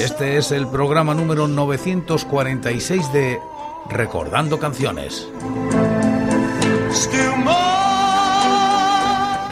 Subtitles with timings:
[0.00, 3.38] Este es el programa número 946 de
[3.90, 5.28] Recordando Canciones.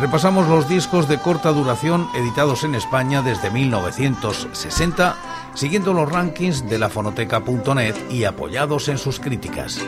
[0.01, 5.17] Repasamos los discos de corta duración editados en España desde 1960,
[5.53, 9.79] siguiendo los rankings de la fonoteca.net y apoyados en sus críticas.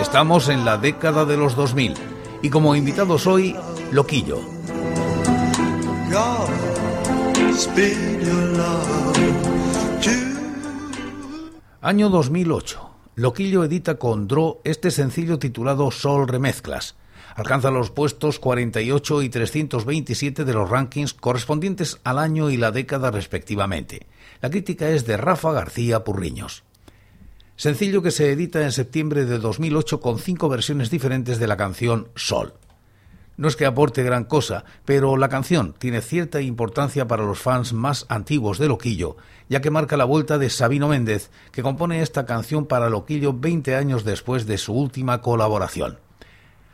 [0.00, 1.94] Estamos en la década de los 2000
[2.42, 3.54] y como invitados hoy,
[3.92, 4.61] Loquillo.
[11.80, 12.90] Año 2008.
[13.14, 16.96] Loquillo edita con Dro este sencillo titulado Sol Remezclas.
[17.36, 23.12] Alcanza los puestos 48 y 327 de los rankings correspondientes al año y la década
[23.12, 24.06] respectivamente.
[24.40, 26.64] La crítica es de Rafa García Purriños.
[27.54, 32.08] Sencillo que se edita en septiembre de 2008 con cinco versiones diferentes de la canción
[32.16, 32.54] Sol.
[33.42, 37.72] No es que aporte gran cosa, pero la canción tiene cierta importancia para los fans
[37.72, 39.16] más antiguos de Loquillo,
[39.48, 43.74] ya que marca la vuelta de Sabino Méndez, que compone esta canción para Loquillo 20
[43.74, 45.98] años después de su última colaboración.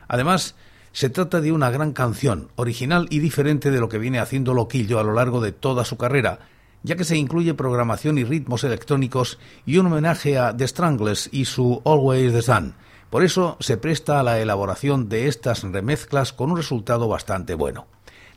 [0.07, 0.53] Además,
[0.91, 4.99] se trata de una gran canción, original y diferente de lo que viene haciendo Loquillo
[4.99, 6.37] a lo largo de toda su carrera,
[6.83, 11.45] ya que se incluye programación y ritmos electrónicos y un homenaje a The Stranglers y
[11.45, 12.75] su Always the Sun,
[13.09, 17.87] por eso se presta a la elaboración de estas remezclas con un resultado bastante bueno.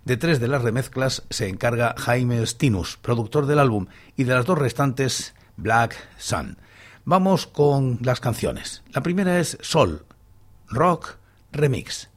[0.04, 4.46] De tres de las remezclas se encarga Jaime Stinus, productor del álbum, y de las
[4.46, 6.56] dos restantes, Black Sun.
[7.04, 8.82] Vamos con las canciones.
[8.92, 10.04] La primera es Sol,
[10.68, 11.16] Rock
[11.52, 12.08] Remix.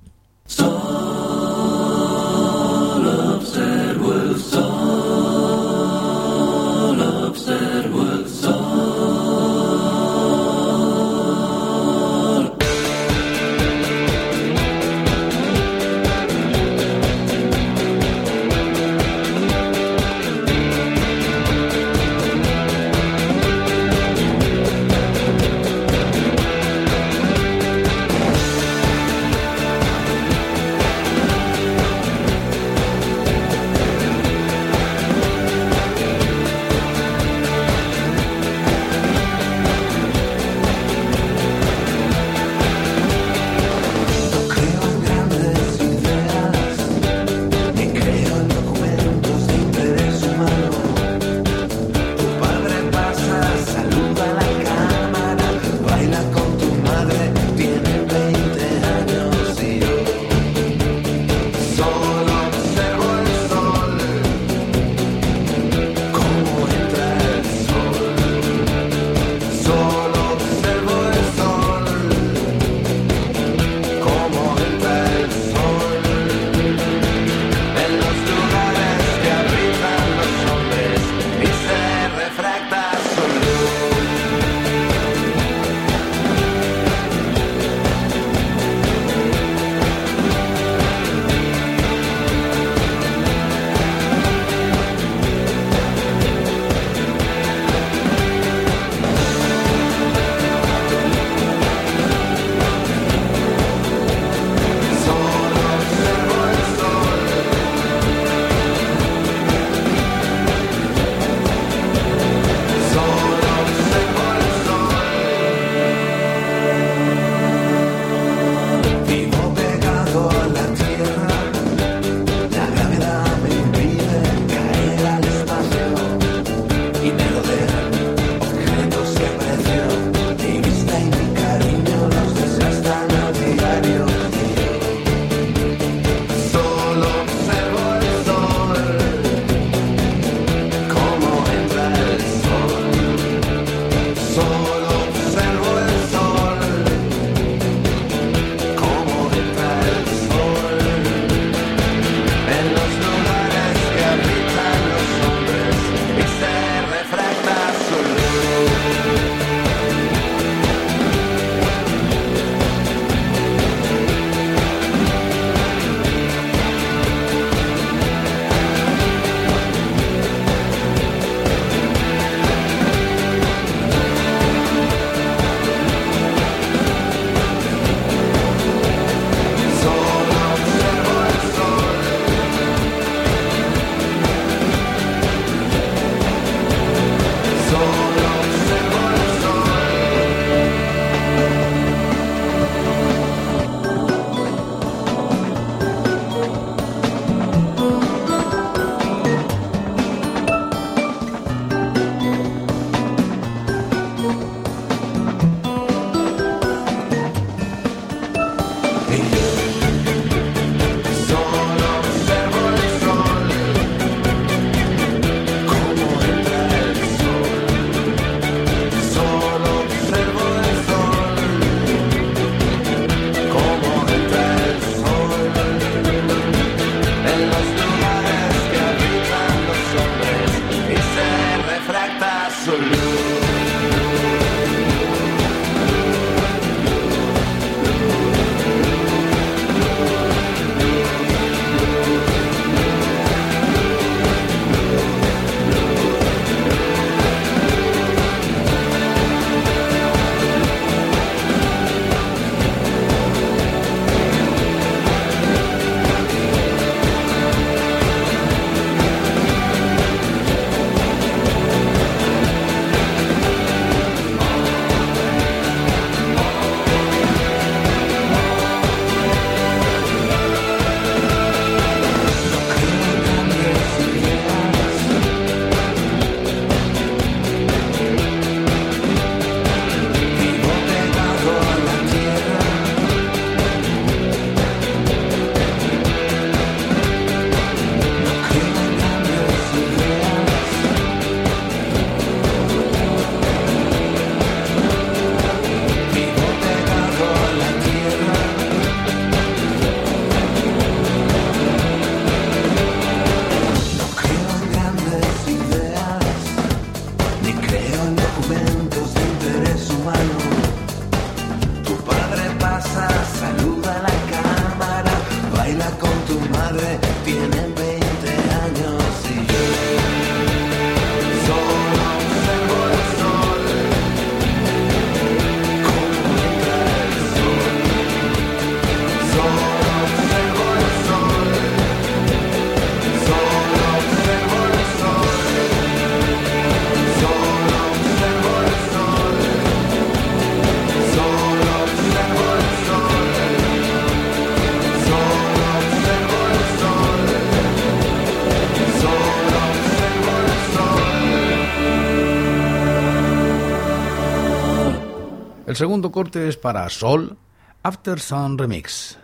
[355.76, 357.36] El segundo corte es para Sol,
[357.84, 359.18] After Sun Remix.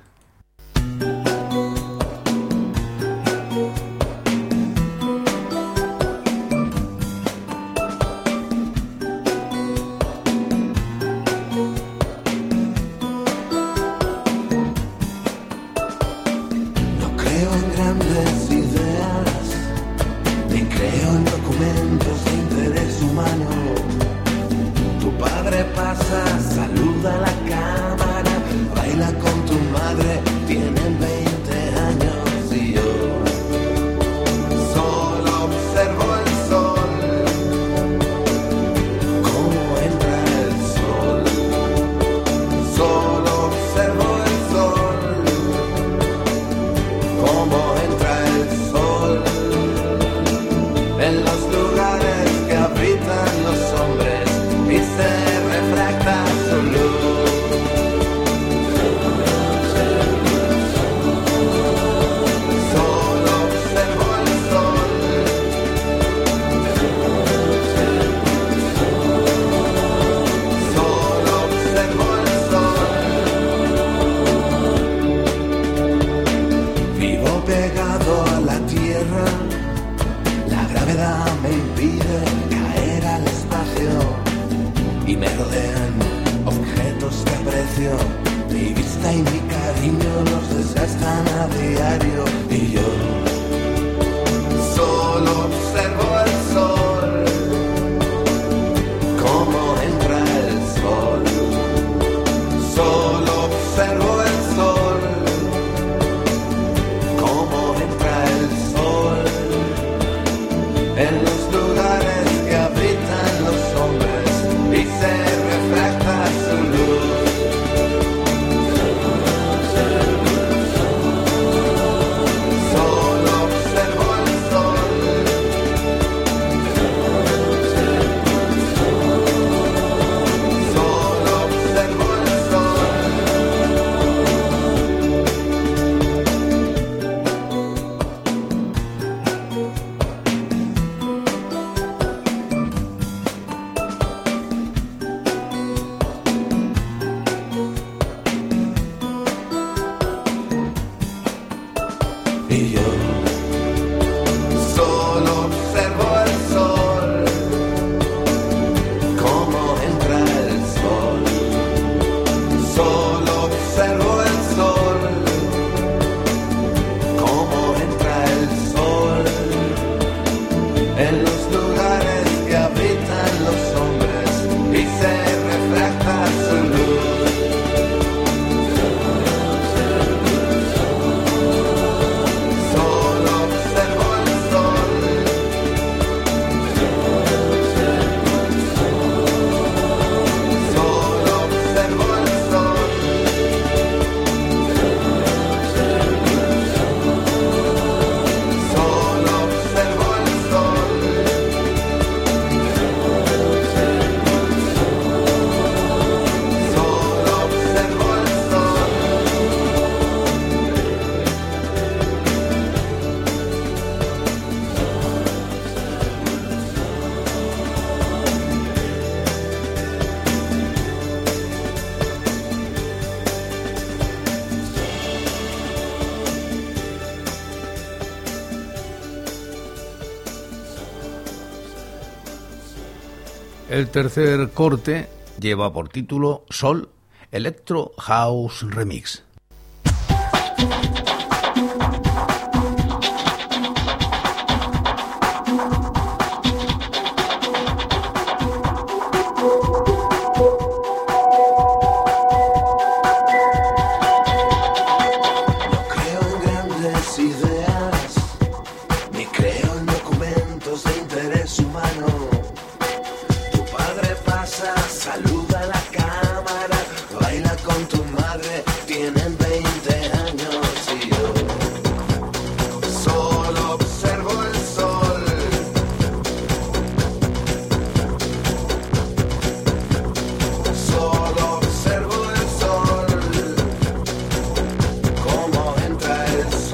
[233.71, 235.07] El tercer corte
[235.39, 236.89] lleva por título Sol
[237.31, 239.23] Electro House Remix.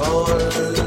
[0.08, 0.77] Lord.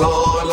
[0.00, 0.48] El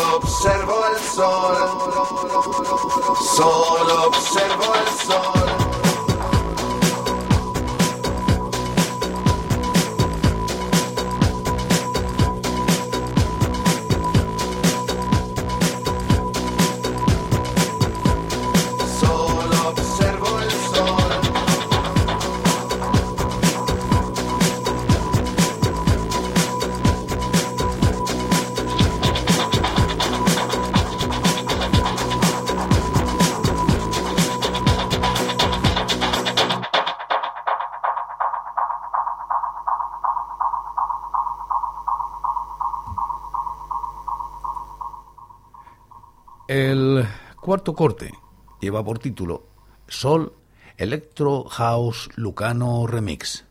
[47.56, 48.12] cuarto corte
[48.60, 49.46] lleva por título
[49.88, 50.34] Sol
[50.76, 53.45] Electro House Lucano Remix.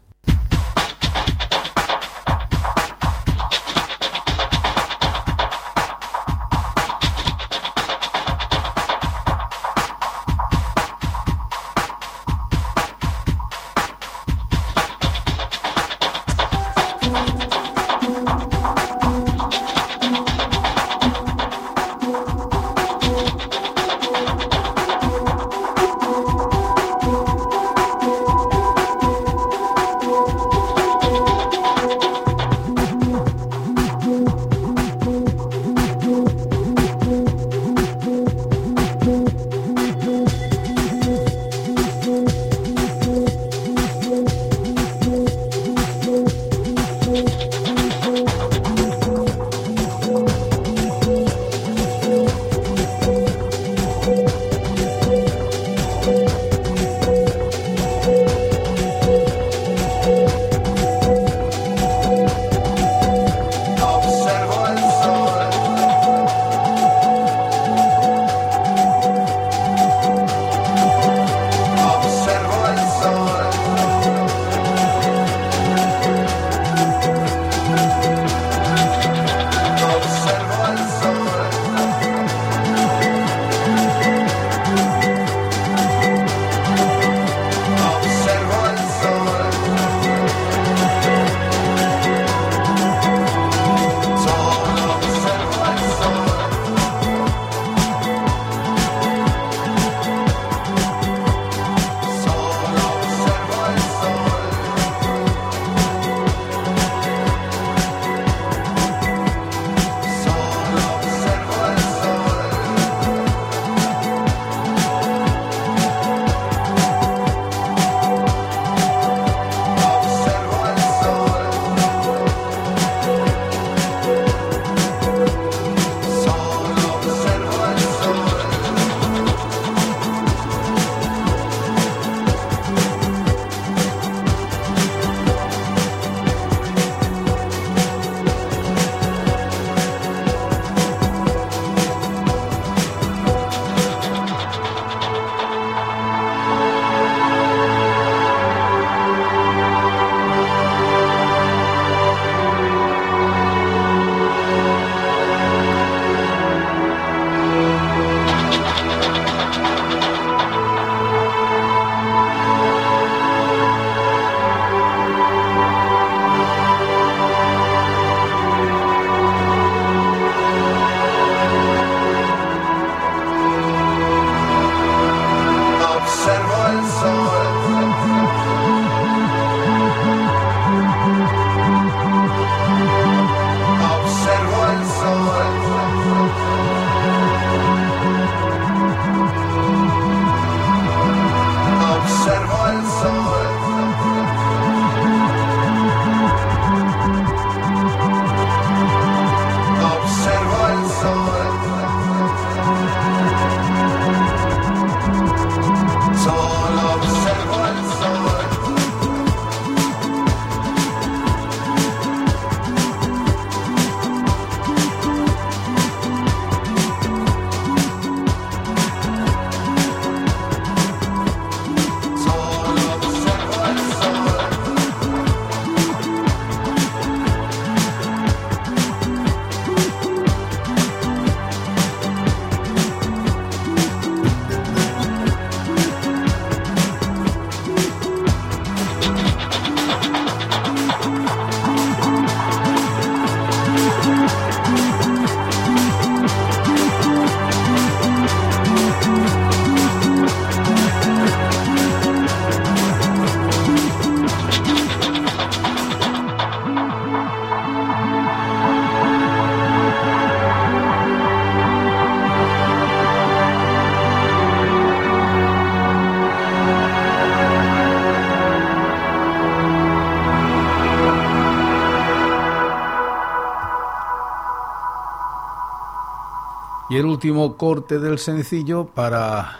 [276.95, 279.59] Y el último corte del sencillo para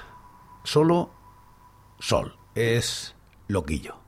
[0.64, 1.10] solo
[2.00, 3.14] Sol es
[3.50, 4.05] Loquillo.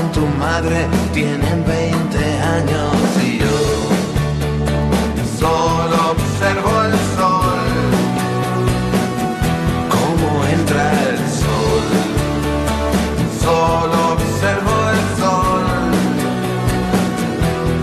[0.00, 2.18] Con tu madre, tienen 20
[2.56, 3.58] años y yo
[5.38, 7.62] solo observo el sol,
[9.96, 11.86] cómo entra el sol,
[13.44, 15.66] solo observo el sol,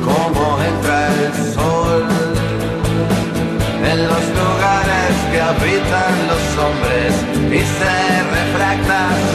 [0.09, 2.05] cómo entra el sol
[3.91, 4.37] en los
[5.39, 7.13] habitan los hombres
[7.51, 9.26] y se refracta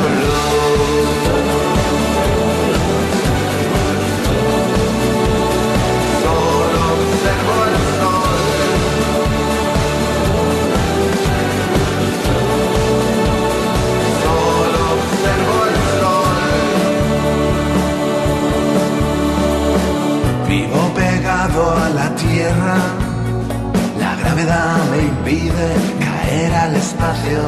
[24.45, 25.69] me impide
[26.01, 27.43] caer al espacio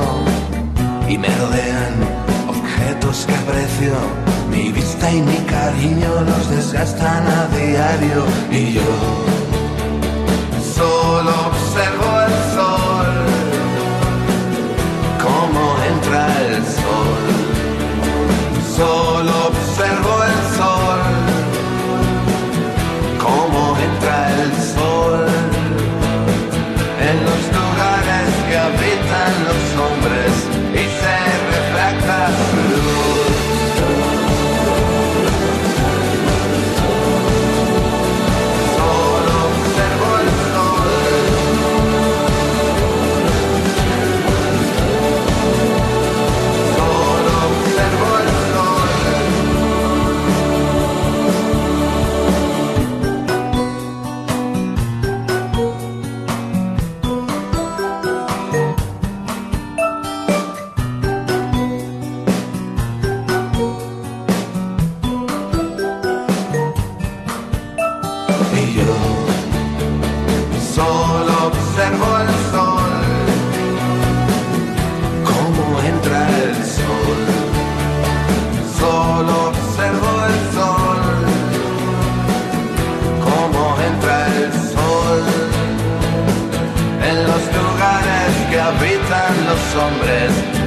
[1.08, 1.94] y me rodean
[2.48, 3.94] objetos que aprecio.
[4.48, 9.24] Mi vista y mi cariño los desgastan a diario y yo
[10.74, 13.10] solo observo el sol,
[15.20, 17.24] cómo entra el sol.
[18.76, 19.53] Solo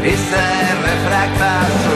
[0.03, 1.86] Este ha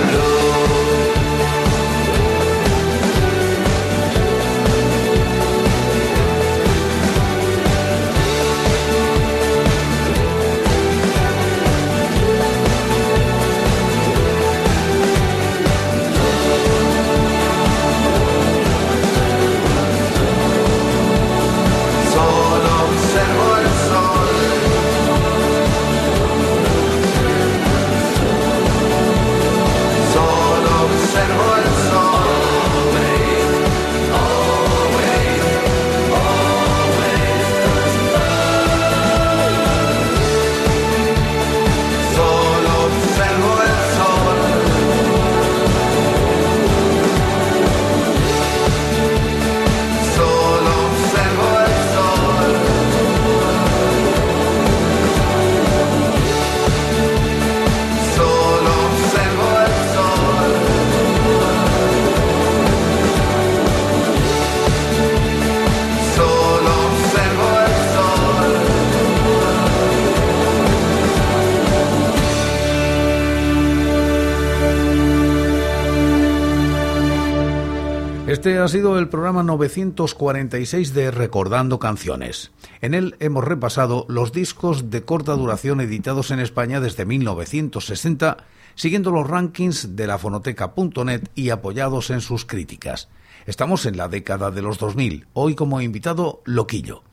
[78.72, 82.52] sido el programa 946 de Recordando Canciones.
[82.80, 88.38] En él hemos repasado los discos de corta duración editados en España desde 1960,
[88.76, 93.10] siguiendo los rankings de la fonoteca.net y apoyados en sus críticas.
[93.46, 97.04] Estamos en la década de los 2000, hoy como invitado Loquillo.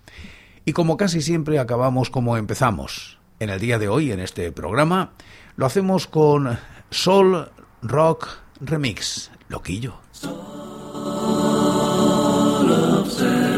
[0.64, 3.18] Y como casi siempre acabamos como empezamos.
[3.40, 5.10] En el día de hoy, en este programa,
[5.56, 6.56] lo hacemos con
[6.90, 7.48] Soul
[7.82, 8.28] Rock
[8.60, 9.32] Remix.
[9.48, 9.96] Loquillo.
[13.18, 13.57] Observo